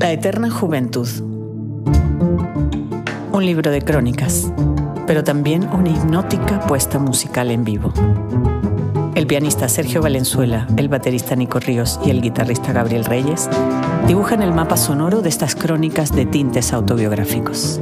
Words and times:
La 0.00 0.12
eterna 0.12 0.48
juventud. 0.48 1.08
Un 3.32 3.44
libro 3.44 3.72
de 3.72 3.82
crónicas, 3.82 4.52
pero 5.08 5.24
también 5.24 5.68
una 5.72 5.90
hipnótica 5.90 6.60
puesta 6.60 7.00
musical 7.00 7.50
en 7.50 7.64
vivo. 7.64 7.92
El 9.16 9.26
pianista 9.26 9.68
Sergio 9.68 10.00
Valenzuela, 10.00 10.68
el 10.76 10.88
baterista 10.88 11.34
Nico 11.34 11.58
Ríos 11.58 11.98
y 12.04 12.10
el 12.10 12.22
guitarrista 12.22 12.72
Gabriel 12.72 13.04
Reyes 13.04 13.50
dibujan 14.06 14.40
el 14.40 14.52
mapa 14.52 14.76
sonoro 14.76 15.20
de 15.20 15.28
estas 15.30 15.56
crónicas 15.56 16.14
de 16.14 16.26
tintes 16.26 16.72
autobiográficos. 16.72 17.80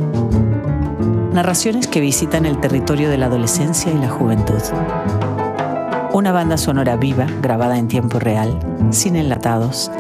Narraciones 1.35 1.87
que 1.87 2.01
visitan 2.01 2.47
el 2.47 2.59
territorio 2.61 3.11
de 3.11 3.19
la 3.19 3.27
adolescencia 3.27 3.93
y 3.93 3.99
la 3.99 4.09
juventud. 4.09 4.63
Una 6.15 6.33
banda 6.33 6.57
sonora 6.57 6.97
viva, 6.97 7.27
grabada 7.43 7.79
en 7.79 7.89
tiempo 7.89 8.19
real, 8.19 8.59
sin 8.91 9.17
enlatados, 9.17 9.91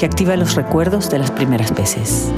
que 0.00 0.06
activa 0.06 0.34
los 0.34 0.54
recuerdos 0.54 1.10
de 1.10 1.18
las 1.18 1.30
primeras 1.30 1.74
veces. 1.74 2.32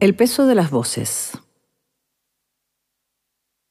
El 0.00 0.16
peso 0.16 0.46
de 0.46 0.56
las 0.56 0.72
voces. 0.72 1.38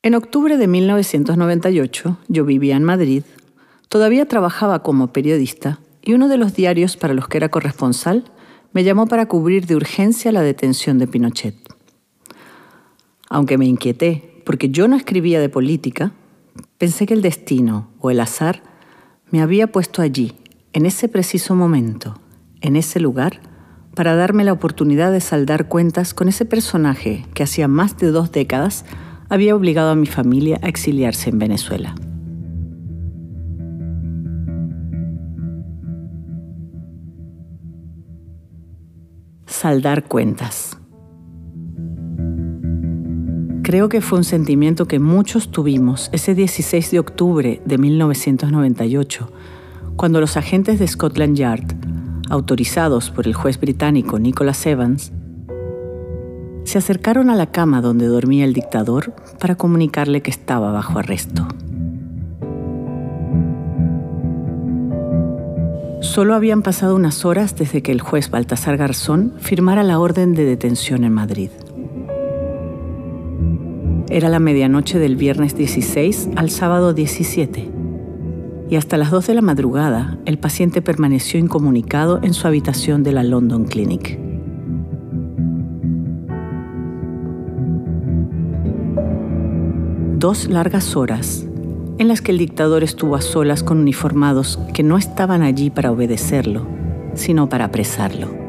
En 0.01 0.15
octubre 0.15 0.55
de 0.55 0.67
1998 0.67 2.17
yo 2.29 2.45
vivía 2.45 2.77
en 2.77 2.85
Madrid, 2.85 3.23
todavía 3.89 4.25
trabajaba 4.25 4.81
como 4.81 5.11
periodista 5.11 5.79
y 6.01 6.13
uno 6.13 6.29
de 6.29 6.37
los 6.37 6.53
diarios 6.53 6.95
para 6.95 7.13
los 7.13 7.27
que 7.27 7.35
era 7.35 7.49
corresponsal 7.49 8.31
me 8.71 8.85
llamó 8.85 9.07
para 9.07 9.25
cubrir 9.25 9.65
de 9.65 9.75
urgencia 9.75 10.31
la 10.31 10.41
detención 10.41 10.99
de 10.99 11.07
Pinochet. 11.07 11.57
Aunque 13.29 13.57
me 13.57 13.65
inquieté, 13.65 14.41
porque 14.45 14.69
yo 14.69 14.87
no 14.87 14.95
escribía 14.95 15.41
de 15.41 15.49
política, 15.49 16.13
Pensé 16.79 17.05
que 17.05 17.13
el 17.13 17.21
destino 17.21 17.89
o 17.99 18.09
el 18.09 18.21
azar 18.21 18.63
me 19.31 19.41
había 19.41 19.67
puesto 19.67 20.01
allí, 20.01 20.31
en 20.71 20.85
ese 20.85 21.09
preciso 21.09 21.53
momento, 21.53 22.21
en 22.61 22.77
ese 22.77 23.01
lugar, 23.01 23.41
para 23.95 24.15
darme 24.15 24.45
la 24.45 24.53
oportunidad 24.53 25.11
de 25.11 25.19
saldar 25.19 25.67
cuentas 25.67 26.13
con 26.13 26.29
ese 26.29 26.45
personaje 26.45 27.25
que 27.33 27.43
hacía 27.43 27.67
más 27.67 27.97
de 27.97 28.11
dos 28.11 28.31
décadas 28.31 28.85
había 29.27 29.57
obligado 29.57 29.89
a 29.89 29.95
mi 29.95 30.07
familia 30.07 30.57
a 30.63 30.69
exiliarse 30.69 31.29
en 31.29 31.39
Venezuela. 31.39 31.95
Saldar 39.47 40.05
cuentas. 40.05 40.78
Creo 43.69 43.87
que 43.87 44.01
fue 44.01 44.17
un 44.17 44.23
sentimiento 44.23 44.87
que 44.87 44.97
muchos 44.97 45.51
tuvimos 45.51 46.09
ese 46.11 46.33
16 46.33 46.89
de 46.89 46.97
octubre 46.97 47.61
de 47.63 47.77
1998, 47.77 49.31
cuando 49.95 50.19
los 50.19 50.37
agentes 50.37 50.79
de 50.79 50.87
Scotland 50.87 51.37
Yard, 51.37 51.75
autorizados 52.31 53.11
por 53.11 53.27
el 53.27 53.35
juez 53.35 53.59
británico 53.59 54.17
Nicholas 54.17 54.65
Evans, 54.65 55.11
se 56.63 56.79
acercaron 56.79 57.29
a 57.29 57.35
la 57.35 57.51
cama 57.51 57.79
donde 57.79 58.07
dormía 58.07 58.43
el 58.43 58.53
dictador 58.53 59.13
para 59.39 59.53
comunicarle 59.53 60.23
que 60.23 60.31
estaba 60.31 60.71
bajo 60.71 60.97
arresto. 60.97 61.47
Solo 66.01 66.33
habían 66.33 66.63
pasado 66.63 66.95
unas 66.95 67.23
horas 67.23 67.55
desde 67.55 67.83
que 67.83 67.91
el 67.91 68.01
juez 68.01 68.31
Baltasar 68.31 68.77
Garzón 68.77 69.35
firmara 69.37 69.83
la 69.83 69.99
orden 69.99 70.33
de 70.33 70.45
detención 70.45 71.03
en 71.03 71.13
Madrid. 71.13 71.51
Era 74.11 74.27
la 74.27 74.39
medianoche 74.39 74.97
del 74.97 75.15
viernes 75.15 75.55
16 75.55 76.29
al 76.35 76.49
sábado 76.49 76.93
17. 76.93 77.69
Y 78.67 78.75
hasta 78.75 78.97
las 78.97 79.11
2 79.11 79.27
de 79.27 79.33
la 79.35 79.41
madrugada, 79.43 80.17
el 80.25 80.39
paciente 80.39 80.81
permaneció 80.81 81.39
incomunicado 81.39 82.19
en 82.23 82.33
su 82.33 82.47
habitación 82.47 83.03
de 83.03 83.11
la 83.11 83.23
London 83.23 83.65
Clinic. 83.65 84.19
Dos 90.17 90.49
largas 90.49 90.95
horas 90.95 91.45
en 91.99 92.07
las 92.07 92.21
que 92.21 92.31
el 92.31 92.39
dictador 92.39 92.83
estuvo 92.83 93.15
a 93.15 93.21
solas 93.21 93.61
con 93.61 93.77
uniformados 93.77 94.57
que 94.73 94.81
no 94.81 94.97
estaban 94.97 95.43
allí 95.43 95.69
para 95.69 95.91
obedecerlo, 95.91 96.65
sino 97.13 97.47
para 97.47 97.65
apresarlo. 97.65 98.48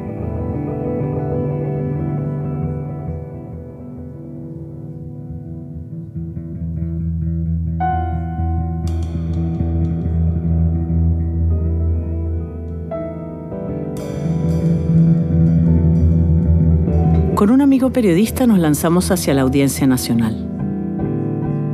Con 17.41 17.49
un 17.49 17.63
amigo 17.63 17.91
periodista 17.91 18.47
nos 18.47 18.59
lanzamos 18.59 19.11
hacia 19.11 19.33
la 19.33 19.41
Audiencia 19.41 19.87
Nacional. 19.87 20.47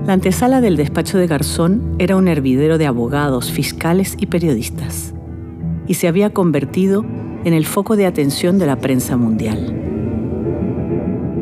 La 0.06 0.12
antesala 0.12 0.60
del 0.60 0.76
despacho 0.76 1.18
de 1.18 1.26
Garzón 1.26 1.96
era 1.98 2.14
un 2.14 2.28
hervidero 2.28 2.78
de 2.78 2.86
abogados, 2.86 3.50
fiscales 3.50 4.14
y 4.16 4.26
periodistas, 4.26 5.12
y 5.88 5.94
se 5.94 6.06
había 6.06 6.32
convertido 6.32 7.04
en 7.44 7.52
el 7.52 7.66
foco 7.66 7.96
de 7.96 8.06
atención 8.06 8.60
de 8.60 8.66
la 8.66 8.76
prensa 8.76 9.16
mundial. 9.16 9.74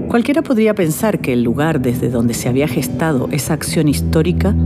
Cualquiera 0.09 0.41
podría 0.41 0.75
pensar 0.75 1.21
que 1.21 1.35
el 1.35 1.43
lugar 1.43 1.83
desde 1.83 2.09
donde 2.09 2.33
se 2.33 2.49
había 2.49 2.67
gestado 2.67 3.29
esa 3.31 3.53
acción 3.53 3.89
histórica 3.89 4.57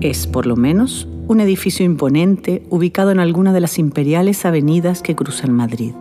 es, 0.00 0.28
por 0.28 0.46
lo 0.46 0.54
menos, 0.54 1.08
un 1.26 1.40
edificio 1.40 1.84
imponente 1.84 2.62
ubicado 2.70 3.10
en 3.10 3.18
alguna 3.18 3.52
de 3.52 3.62
las 3.62 3.80
imperiales 3.80 4.44
avenidas 4.44 5.02
que 5.02 5.16
cruzan 5.16 5.52
Madrid. 5.52 5.92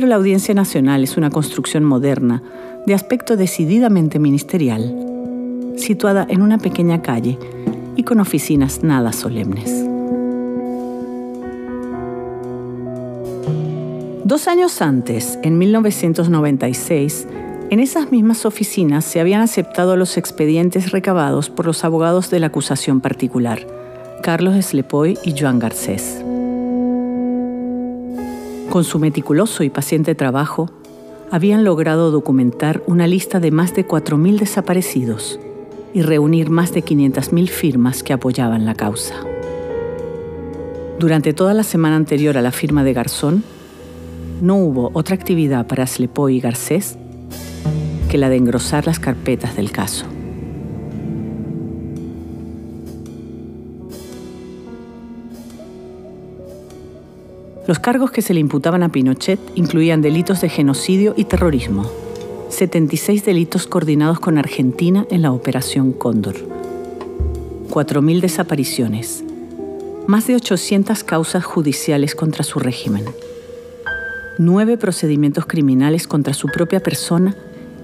Pero 0.00 0.08
la 0.08 0.16
Audiencia 0.16 0.54
Nacional 0.54 1.04
es 1.04 1.18
una 1.18 1.28
construcción 1.28 1.84
moderna, 1.84 2.42
de 2.86 2.94
aspecto 2.94 3.36
decididamente 3.36 4.18
ministerial, 4.18 5.74
situada 5.76 6.26
en 6.26 6.40
una 6.40 6.56
pequeña 6.56 7.02
calle 7.02 7.38
y 7.96 8.02
con 8.02 8.18
oficinas 8.18 8.82
nada 8.82 9.12
solemnes. 9.12 9.84
Dos 14.24 14.48
años 14.48 14.80
antes, 14.80 15.38
en 15.42 15.58
1996, 15.58 17.26
en 17.68 17.78
esas 17.78 18.10
mismas 18.10 18.46
oficinas 18.46 19.04
se 19.04 19.20
habían 19.20 19.42
aceptado 19.42 19.98
los 19.98 20.16
expedientes 20.16 20.92
recabados 20.92 21.50
por 21.50 21.66
los 21.66 21.84
abogados 21.84 22.30
de 22.30 22.40
la 22.40 22.46
acusación 22.46 23.02
particular, 23.02 23.66
Carlos 24.22 24.54
Eslepoy 24.54 25.18
y 25.24 25.38
Joan 25.38 25.58
Garcés. 25.58 26.19
Con 28.70 28.84
su 28.84 29.00
meticuloso 29.00 29.64
y 29.64 29.68
paciente 29.68 30.14
trabajo, 30.14 30.70
habían 31.32 31.64
logrado 31.64 32.12
documentar 32.12 32.84
una 32.86 33.08
lista 33.08 33.40
de 33.40 33.50
más 33.50 33.74
de 33.74 33.84
4.000 33.84 34.38
desaparecidos 34.38 35.40
y 35.92 36.02
reunir 36.02 36.50
más 36.50 36.72
de 36.72 36.84
500.000 36.84 37.48
firmas 37.48 38.04
que 38.04 38.12
apoyaban 38.12 38.64
la 38.64 38.76
causa. 38.76 39.16
Durante 41.00 41.32
toda 41.32 41.52
la 41.52 41.64
semana 41.64 41.96
anterior 41.96 42.38
a 42.38 42.42
la 42.42 42.52
firma 42.52 42.84
de 42.84 42.92
Garzón, 42.92 43.42
no 44.40 44.54
hubo 44.56 44.90
otra 44.92 45.16
actividad 45.16 45.66
para 45.66 45.88
Slepoy 45.88 46.36
y 46.36 46.40
Garcés 46.40 46.96
que 48.08 48.18
la 48.18 48.28
de 48.28 48.36
engrosar 48.36 48.86
las 48.86 49.00
carpetas 49.00 49.56
del 49.56 49.72
caso. 49.72 50.06
Los 57.70 57.78
cargos 57.78 58.10
que 58.10 58.20
se 58.20 58.34
le 58.34 58.40
imputaban 58.40 58.82
a 58.82 58.88
Pinochet 58.88 59.38
incluían 59.54 60.02
delitos 60.02 60.40
de 60.40 60.48
genocidio 60.48 61.14
y 61.16 61.22
terrorismo, 61.22 61.88
76 62.48 63.24
delitos 63.24 63.68
coordinados 63.68 64.18
con 64.18 64.38
Argentina 64.38 65.06
en 65.08 65.22
la 65.22 65.30
Operación 65.30 65.92
Cóndor, 65.92 66.34
4.000 67.68 68.20
desapariciones, 68.22 69.22
más 70.08 70.26
de 70.26 70.34
800 70.34 71.04
causas 71.04 71.44
judiciales 71.44 72.16
contra 72.16 72.42
su 72.42 72.58
régimen, 72.58 73.04
nueve 74.36 74.76
procedimientos 74.76 75.46
criminales 75.46 76.08
contra 76.08 76.34
su 76.34 76.48
propia 76.48 76.80
persona 76.80 77.36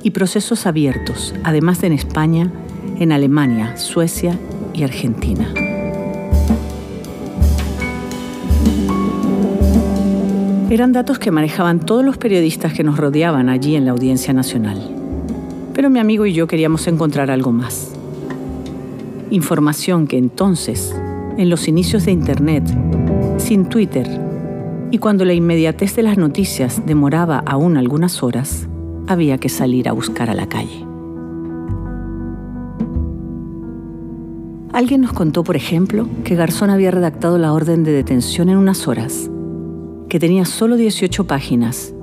y 0.03 0.11
procesos 0.11 0.67
abiertos, 0.67 1.33
además 1.45 1.81
de 1.81 1.87
en 1.87 1.93
España, 1.93 2.51
en 2.99 3.13
Alemania, 3.13 3.77
Suecia 3.77 4.37
y 4.75 4.83
Argentina. 4.83 5.47
Eran 10.77 10.93
datos 10.93 11.19
que 11.19 11.31
manejaban 11.31 11.81
todos 11.81 12.05
los 12.05 12.19
periodistas 12.19 12.75
que 12.75 12.85
nos 12.85 12.99
rodeaban 12.99 13.49
allí 13.49 13.77
en 13.77 13.87
la 13.87 13.93
Audiencia 13.93 14.35
Nacional. 14.35 14.95
Pero 15.73 15.89
mi 15.89 15.99
amigo 16.01 16.27
y 16.27 16.35
yo 16.35 16.47
queríamos 16.47 16.87
encontrar 16.87 17.31
algo 17.31 17.51
más. 17.51 17.95
Información 19.31 20.07
que 20.07 20.19
entonces, 20.19 20.95
en 21.39 21.49
los 21.49 21.67
inicios 21.67 22.05
de 22.05 22.13
Internet, 22.13 22.65
sin 23.39 23.71
Twitter, 23.71 24.07
y 24.91 24.99
cuando 24.99 25.25
la 25.25 25.33
inmediatez 25.33 25.97
de 25.97 26.03
las 26.03 26.19
noticias 26.19 26.85
demoraba 26.85 27.43
aún 27.47 27.79
algunas 27.79 28.23
horas, 28.23 28.69
había 29.07 29.39
que 29.39 29.49
salir 29.49 29.89
a 29.89 29.93
buscar 29.93 30.29
a 30.29 30.35
la 30.35 30.47
calle. 30.47 30.85
Alguien 34.75 35.01
nos 35.01 35.15
contó, 35.15 35.43
por 35.43 35.57
ejemplo, 35.57 36.07
que 36.23 36.35
Garzón 36.35 36.69
había 36.69 36.91
redactado 36.91 37.39
la 37.39 37.55
orden 37.55 37.83
de 37.83 37.93
detención 37.93 38.51
en 38.51 38.59
unas 38.59 38.87
horas, 38.87 39.31
que 40.09 40.21
tenía 40.21 40.45
solo 40.45 40.77
18 40.77 41.27
páginas 41.27 41.95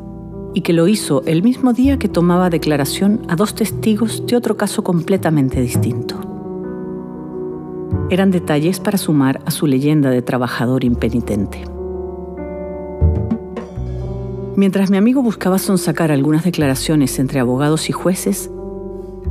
y 0.53 0.61
que 0.61 0.73
lo 0.73 0.88
hizo 0.88 1.23
el 1.25 1.41
mismo 1.41 1.73
día 1.73 1.97
que 1.97 2.07
tomaba 2.07 2.50
declaración 2.50 3.21
a 3.27 3.35
dos 3.35 3.55
testigos 3.55 4.25
de 4.27 4.35
otro 4.35 4.57
caso 4.57 4.83
completamente 4.83 5.61
distinto. 5.61 6.19
Eran 8.09 8.31
detalles 8.31 8.79
para 8.79 8.97
sumar 8.97 9.41
a 9.45 9.51
su 9.51 9.65
leyenda 9.65 10.09
de 10.09 10.21
trabajador 10.21 10.83
impenitente. 10.83 11.63
Mientras 14.56 14.91
mi 14.91 14.97
amigo 14.97 15.23
buscaba 15.23 15.57
sonsacar 15.57 16.11
algunas 16.11 16.44
declaraciones 16.44 17.17
entre 17.17 17.39
abogados 17.39 17.89
y 17.89 17.91
jueces, 17.91 18.51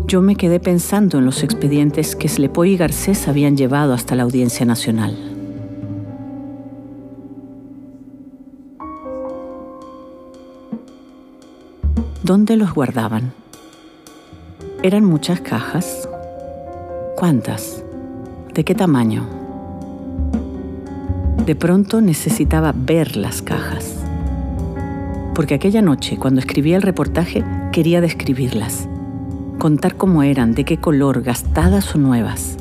yo 0.08 0.20
me 0.20 0.34
quedé 0.34 0.58
pensando 0.58 1.18
en 1.18 1.24
los 1.24 1.44
expedientes 1.44 2.16
que 2.16 2.28
Slepoy 2.28 2.72
y 2.72 2.76
Garcés 2.76 3.28
habían 3.28 3.56
llevado 3.56 3.92
hasta 3.92 4.16
la 4.16 4.24
Audiencia 4.24 4.66
Nacional. 4.66 5.31
¿Dónde 12.22 12.56
los 12.56 12.72
guardaban? 12.72 13.32
¿Eran 14.82 15.04
muchas 15.04 15.40
cajas? 15.40 16.08
¿Cuántas? 17.16 17.82
¿De 18.54 18.64
qué 18.64 18.74
tamaño? 18.74 19.26
De 21.44 21.56
pronto 21.56 22.00
necesitaba 22.00 22.72
ver 22.76 23.16
las 23.16 23.42
cajas. 23.42 23.96
Porque 25.34 25.54
aquella 25.54 25.82
noche, 25.82 26.16
cuando 26.16 26.40
escribía 26.40 26.76
el 26.76 26.82
reportaje, 26.82 27.44
quería 27.72 28.00
describirlas 28.00 28.88
contar 29.62 29.94
cómo 29.96 30.24
eran, 30.24 30.56
de 30.56 30.64
qué 30.64 30.78
color, 30.78 31.22
gastadas 31.22 31.94
o 31.94 31.98
nuevas. 31.98 32.56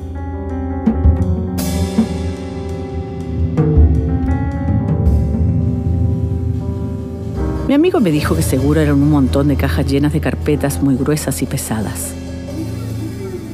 Mi 7.71 7.75
amigo 7.75 8.01
me 8.01 8.12
dijo 8.12 8.35
que 8.35 8.41
seguro 8.41 8.81
eran 8.81 8.95
un 8.95 9.09
montón 9.09 9.47
de 9.47 9.56
cajas 9.56 9.85
llenas 9.85 10.12
de 10.12 10.19
carpetas 10.19 10.83
muy 10.83 10.97
gruesas 10.97 11.41
y 11.41 11.45
pesadas. 11.45 12.13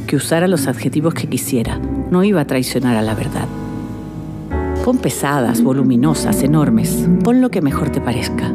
Que 0.08 0.16
usara 0.16 0.48
los 0.48 0.66
adjetivos 0.66 1.14
que 1.14 1.30
quisiera, 1.30 1.78
no 1.78 2.24
iba 2.24 2.42
a 2.42 2.48
traicionar 2.48 2.98
a 2.98 3.04
la 3.04 3.14
verdad. 3.14 3.48
Pon 4.84 4.98
pesadas, 4.98 5.62
voluminosas, 5.62 6.42
enormes, 6.42 7.08
pon 7.24 7.42
lo 7.42 7.52
que 7.52 7.62
mejor 7.62 7.92
te 7.92 8.02
parezca. 8.02 8.52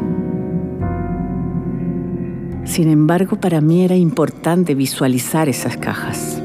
Sin 2.65 2.89
embargo, 2.89 3.37
para 3.37 3.61
mí 3.61 3.85
era 3.85 3.95
importante 3.95 4.75
visualizar 4.75 5.47
esas 5.47 5.77
cajas. 5.77 6.41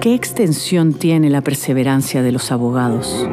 ¿Qué 0.00 0.14
extensión 0.14 0.94
tiene 0.94 1.28
la 1.28 1.42
perseverancia 1.42 2.22
de 2.22 2.32
los 2.32 2.52
abogados? 2.52 3.28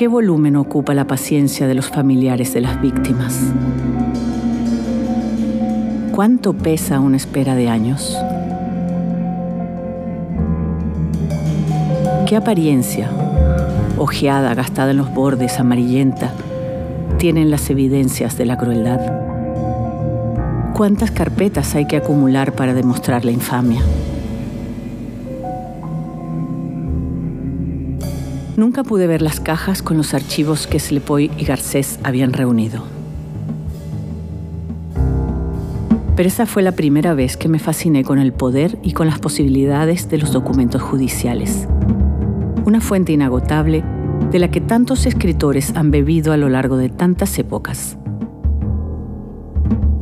¿Qué 0.00 0.08
volumen 0.08 0.56
ocupa 0.56 0.94
la 0.94 1.06
paciencia 1.06 1.66
de 1.66 1.74
los 1.74 1.90
familiares 1.90 2.54
de 2.54 2.62
las 2.62 2.80
víctimas? 2.80 3.38
¿Cuánto 6.14 6.54
pesa 6.54 7.00
una 7.00 7.18
espera 7.18 7.54
de 7.54 7.68
años? 7.68 8.16
¿Qué 12.26 12.34
apariencia? 12.34 13.10
Ojeada, 13.98 14.54
gastada 14.54 14.92
en 14.92 14.96
los 14.96 15.12
bordes, 15.12 15.60
amarillenta, 15.60 16.32
tienen 17.18 17.50
las 17.50 17.68
evidencias 17.68 18.38
de 18.38 18.46
la 18.46 18.56
crueldad? 18.56 19.00
¿Cuántas 20.72 21.10
carpetas 21.10 21.74
hay 21.74 21.86
que 21.86 21.98
acumular 21.98 22.52
para 22.52 22.72
demostrar 22.72 23.26
la 23.26 23.32
infamia? 23.32 23.82
Nunca 28.60 28.84
pude 28.84 29.06
ver 29.06 29.22
las 29.22 29.40
cajas 29.40 29.80
con 29.80 29.96
los 29.96 30.12
archivos 30.12 30.66
que 30.66 30.78
Slepoy 30.78 31.30
y 31.38 31.46
Garcés 31.46 31.98
habían 32.02 32.34
reunido. 32.34 32.84
Pero 36.14 36.28
esa 36.28 36.44
fue 36.44 36.60
la 36.60 36.72
primera 36.72 37.14
vez 37.14 37.38
que 37.38 37.48
me 37.48 37.58
fasciné 37.58 38.04
con 38.04 38.18
el 38.18 38.34
poder 38.34 38.78
y 38.82 38.92
con 38.92 39.06
las 39.06 39.18
posibilidades 39.18 40.10
de 40.10 40.18
los 40.18 40.32
documentos 40.32 40.82
judiciales. 40.82 41.68
Una 42.66 42.82
fuente 42.82 43.12
inagotable 43.12 43.82
de 44.30 44.38
la 44.38 44.50
que 44.50 44.60
tantos 44.60 45.06
escritores 45.06 45.74
han 45.74 45.90
bebido 45.90 46.34
a 46.34 46.36
lo 46.36 46.50
largo 46.50 46.76
de 46.76 46.90
tantas 46.90 47.38
épocas. 47.38 47.96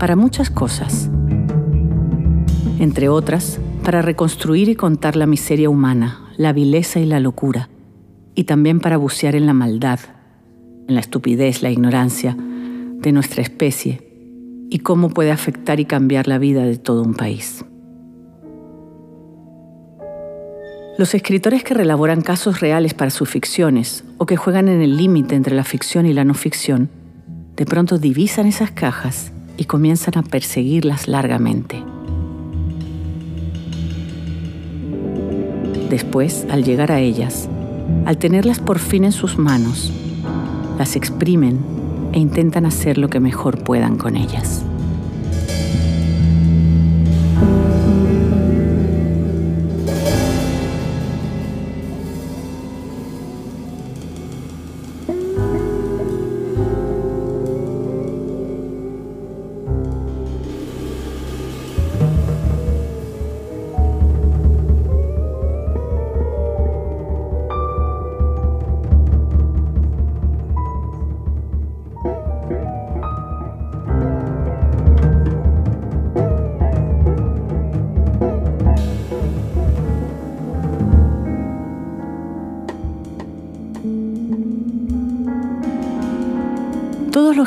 Para 0.00 0.16
muchas 0.16 0.50
cosas. 0.50 1.08
Entre 2.80 3.08
otras, 3.08 3.60
para 3.84 4.02
reconstruir 4.02 4.68
y 4.68 4.74
contar 4.74 5.14
la 5.14 5.26
miseria 5.26 5.70
humana, 5.70 6.32
la 6.36 6.52
vileza 6.52 6.98
y 6.98 7.06
la 7.06 7.20
locura, 7.20 7.68
y 8.38 8.44
también 8.44 8.78
para 8.78 8.98
bucear 8.98 9.34
en 9.34 9.46
la 9.46 9.52
maldad, 9.52 9.98
en 10.86 10.94
la 10.94 11.00
estupidez, 11.00 11.60
la 11.60 11.72
ignorancia 11.72 12.36
de 12.38 13.10
nuestra 13.10 13.42
especie 13.42 14.68
y 14.70 14.78
cómo 14.78 15.10
puede 15.10 15.32
afectar 15.32 15.80
y 15.80 15.86
cambiar 15.86 16.28
la 16.28 16.38
vida 16.38 16.62
de 16.62 16.78
todo 16.78 17.02
un 17.02 17.14
país. 17.14 17.64
Los 20.98 21.16
escritores 21.16 21.64
que 21.64 21.74
relaboran 21.74 22.20
casos 22.20 22.60
reales 22.60 22.94
para 22.94 23.10
sus 23.10 23.28
ficciones 23.28 24.04
o 24.18 24.26
que 24.26 24.36
juegan 24.36 24.68
en 24.68 24.82
el 24.82 24.96
límite 24.96 25.34
entre 25.34 25.56
la 25.56 25.64
ficción 25.64 26.06
y 26.06 26.12
la 26.12 26.24
no 26.24 26.34
ficción, 26.34 26.90
de 27.56 27.66
pronto 27.66 27.98
divisan 27.98 28.46
esas 28.46 28.70
cajas 28.70 29.32
y 29.56 29.64
comienzan 29.64 30.16
a 30.16 30.22
perseguirlas 30.22 31.08
largamente. 31.08 31.82
Después, 35.90 36.46
al 36.50 36.62
llegar 36.62 36.92
a 36.92 37.00
ellas, 37.00 37.48
al 38.04 38.18
tenerlas 38.18 38.58
por 38.58 38.78
fin 38.78 39.04
en 39.04 39.12
sus 39.12 39.38
manos, 39.38 39.92
las 40.78 40.96
exprimen 40.96 41.58
e 42.12 42.18
intentan 42.18 42.66
hacer 42.66 42.98
lo 42.98 43.08
que 43.08 43.20
mejor 43.20 43.62
puedan 43.62 43.96
con 43.98 44.16
ellas. 44.16 44.64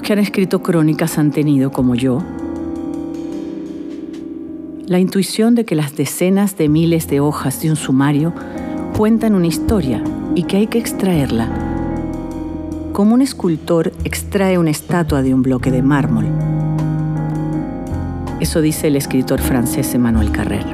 Los 0.01 0.07
que 0.07 0.13
han 0.13 0.19
escrito 0.19 0.63
crónicas 0.63 1.19
han 1.19 1.29
tenido, 1.29 1.71
como 1.71 1.93
yo, 1.93 2.23
la 4.87 4.97
intuición 4.97 5.53
de 5.53 5.63
que 5.63 5.75
las 5.75 5.95
decenas 5.95 6.57
de 6.57 6.69
miles 6.69 7.07
de 7.07 7.19
hojas 7.19 7.61
de 7.61 7.69
un 7.69 7.75
sumario 7.75 8.33
cuentan 8.97 9.35
una 9.35 9.45
historia 9.45 10.03
y 10.33 10.43
que 10.43 10.57
hay 10.57 10.65
que 10.65 10.79
extraerla, 10.79 11.49
como 12.93 13.13
un 13.13 13.21
escultor 13.21 13.93
extrae 14.03 14.57
una 14.57 14.71
estatua 14.71 15.21
de 15.21 15.35
un 15.35 15.43
bloque 15.43 15.69
de 15.69 15.83
mármol. 15.83 16.25
Eso 18.39 18.59
dice 18.59 18.87
el 18.87 18.95
escritor 18.95 19.39
francés 19.39 19.93
Emmanuel 19.93 20.31
Carrer. 20.31 20.65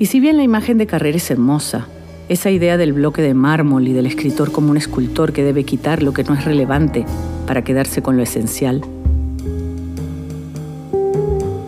Y 0.00 0.06
si 0.06 0.18
bien 0.18 0.36
la 0.36 0.42
imagen 0.42 0.76
de 0.76 0.88
Carrer 0.88 1.14
es 1.14 1.30
hermosa, 1.30 1.86
esa 2.30 2.48
idea 2.48 2.76
del 2.76 2.92
bloque 2.92 3.22
de 3.22 3.34
mármol 3.34 3.88
y 3.88 3.92
del 3.92 4.06
escritor 4.06 4.52
como 4.52 4.70
un 4.70 4.76
escultor 4.76 5.32
que 5.32 5.42
debe 5.42 5.64
quitar 5.64 6.00
lo 6.00 6.12
que 6.12 6.22
no 6.22 6.34
es 6.34 6.44
relevante 6.44 7.04
para 7.44 7.64
quedarse 7.64 8.02
con 8.02 8.16
lo 8.16 8.22
esencial. 8.22 8.82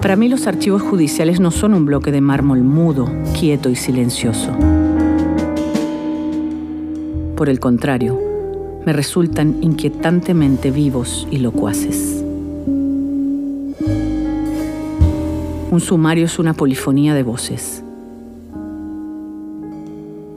Para 0.00 0.14
mí 0.14 0.28
los 0.28 0.46
archivos 0.46 0.80
judiciales 0.80 1.40
no 1.40 1.50
son 1.50 1.74
un 1.74 1.84
bloque 1.84 2.12
de 2.12 2.20
mármol 2.20 2.62
mudo, 2.62 3.10
quieto 3.36 3.70
y 3.70 3.74
silencioso. 3.74 4.52
Por 7.36 7.48
el 7.48 7.58
contrario, 7.58 8.20
me 8.86 8.92
resultan 8.92 9.56
inquietantemente 9.62 10.70
vivos 10.70 11.26
y 11.32 11.38
locuaces. 11.38 12.24
Un 15.72 15.80
sumario 15.80 16.26
es 16.26 16.38
una 16.38 16.54
polifonía 16.54 17.14
de 17.14 17.24
voces. 17.24 17.82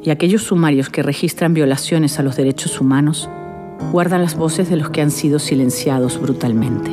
Y 0.05 0.11
aquellos 0.11 0.43
sumarios 0.43 0.91
que 0.91 1.01
registran 1.01 1.55
violaciones 1.55 2.19
a 2.19 2.23
los 2.23 2.35
derechos 2.35 2.79
humanos 2.79 3.27
guardan 3.91 4.21
las 4.21 4.35
voces 4.35 4.69
de 4.69 4.75
los 4.75 4.91
que 4.91 5.01
han 5.01 5.09
sido 5.09 5.39
silenciados 5.39 6.21
brutalmente. 6.21 6.91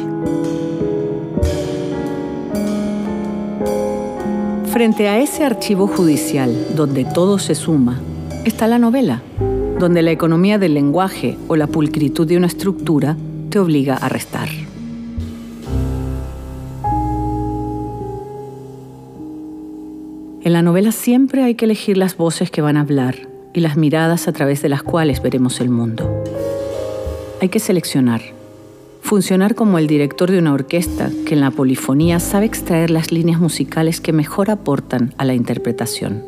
Frente 4.73 5.09
a 5.09 5.21
ese 5.21 5.45
archivo 5.45 5.87
judicial 5.87 6.57
donde 6.75 7.04
todo 7.04 7.38
se 7.38 7.54
suma, 7.54 8.00
está 8.47 8.66
la 8.66 8.78
novela, 8.78 9.21
donde 9.78 10.00
la 10.00 10.11
economía 10.11 10.59
del 10.59 10.73
lenguaje 10.73 11.37
o 11.49 11.57
la 11.57 11.66
pulcritud 11.66 12.26
de 12.26 12.38
una 12.38 12.47
estructura 12.47 13.19
te 13.50 13.59
obliga 13.59 13.97
a 13.97 14.09
restar. 14.09 14.49
En 20.44 20.52
la 20.52 20.62
novela 20.62 20.92
siempre 20.92 21.42
hay 21.42 21.54
que 21.54 21.66
elegir 21.66 21.96
las 21.96 22.16
voces 22.16 22.50
que 22.50 22.62
van 22.62 22.76
a 22.76 22.80
hablar 22.80 23.28
y 23.54 23.61
las 23.61 23.76
miradas 23.76 24.28
a 24.28 24.32
través 24.32 24.62
de 24.62 24.68
las 24.68 24.82
cuales 24.82 25.22
veremos 25.22 25.61
el 25.61 25.70
mundo. 25.70 26.22
Hay 27.40 27.49
que 27.49 27.61
seleccionar 27.61 28.22
funcionar 29.02 29.54
como 29.54 29.78
el 29.78 29.88
director 29.88 30.30
de 30.30 30.38
una 30.38 30.54
orquesta 30.54 31.11
que 31.26 31.34
en 31.34 31.40
la 31.40 31.50
polifonía 31.50 32.18
sabe 32.18 32.46
extraer 32.46 32.90
las 32.90 33.12
líneas 33.12 33.40
musicales 33.40 34.00
que 34.00 34.12
mejor 34.12 34.50
aportan 34.50 35.12
a 35.18 35.26
la 35.26 35.34
interpretación. 35.34 36.22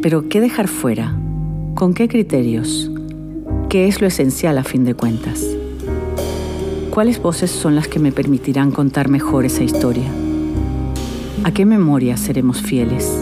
Pero 0.00 0.30
¿qué 0.30 0.40
dejar 0.40 0.68
fuera? 0.68 1.14
¿Con 1.74 1.92
qué 1.92 2.08
criterios? 2.08 2.90
¿Qué 3.68 3.86
es 3.86 4.00
lo 4.00 4.06
esencial 4.06 4.56
a 4.56 4.64
fin 4.64 4.84
de 4.84 4.94
cuentas? 4.94 5.44
¿Cuáles 6.90 7.22
voces 7.22 7.52
son 7.52 7.76
las 7.76 7.86
que 7.86 8.00
me 8.00 8.10
permitirán 8.10 8.72
contar 8.72 9.08
mejor 9.08 9.44
esa 9.44 9.62
historia? 9.62 10.10
¿A 11.44 11.52
qué 11.52 11.64
memorias 11.64 12.18
seremos 12.18 12.60
fieles? 12.62 13.16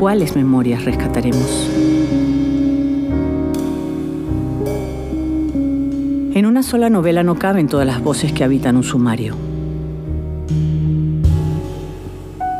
¿Cuáles 0.00 0.34
memorias 0.36 0.82
rescataremos? 0.86 1.68
En 6.34 6.46
una 6.46 6.62
sola 6.62 6.88
novela 6.88 7.22
no 7.22 7.34
caben 7.34 7.68
todas 7.68 7.86
las 7.86 8.02
voces 8.02 8.32
que 8.32 8.42
habitan 8.42 8.76
un 8.76 8.84
sumario. 8.84 9.36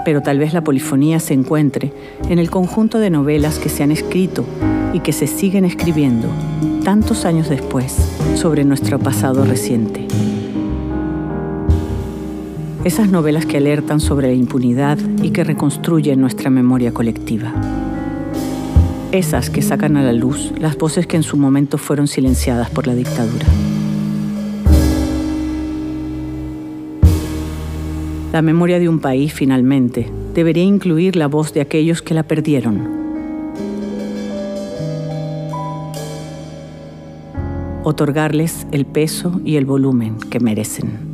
Pero 0.05 0.21
tal 0.21 0.39
vez 0.39 0.53
la 0.53 0.63
polifonía 0.63 1.21
se 1.21 1.33
encuentre 1.33 1.91
en 2.29 2.39
el 2.39 2.51
conjunto 2.51 2.99
de 2.99 3.09
novelas 3.09 3.59
que 3.59 3.71
se 3.71 3.83
han 3.83 3.91
escrito 3.91 4.45
y 4.93 5.01
que 5.01 5.15
se 5.15 5.27
siguen 5.27 5.65
escribiendo 5.65 6.29
tantos 6.85 7.25
años 7.25 7.49
después 7.49 8.22
sobre 8.35 8.65
nuestro 8.65 8.99
pasado 8.99 9.45
reciente. 9.45 10.07
Esas 12.85 13.11
novelas 13.11 13.47
que 13.47 13.59
alertan 13.59 14.01
sobre 14.01 14.29
la 14.29 14.35
impunidad 14.35 14.99
y 15.23 15.31
que 15.31 15.45
reconstruyen 15.45 16.21
nuestra 16.21 16.51
memoria 16.51 16.93
colectiva 16.93 17.53
esas 19.13 19.51
que 19.51 19.61
sacan 19.61 19.99
a 19.99 20.03
la 20.03 20.15
luz 20.15 20.53
las 20.59 20.77
voces 20.79 21.07
que 21.07 21.17
en 21.17 21.23
su 21.23 21.37
momento 21.37 21.77
fueron 21.77 22.09
silenciadas 22.09 22.71
por 22.71 22.87
la 22.87 22.95
dictadura. 22.95 23.47
La 28.33 28.41
memoria 28.41 28.79
de 28.79 28.89
un 28.89 28.99
país, 28.99 29.35
finalmente, 29.35 30.11
debería 30.35 30.65
incluir 30.65 31.17
la 31.17 31.29
voz 31.29 31.53
de 31.53 31.61
aquellos 31.61 32.01
que 32.01 32.15
la 32.15 32.23
perdieron. 32.23 33.02
Otorgarles 37.85 38.65
el 38.71 38.87
peso 38.87 39.41
y 39.45 39.57
el 39.57 39.65
volumen 39.65 40.17
que 40.31 40.39
merecen. 40.39 41.12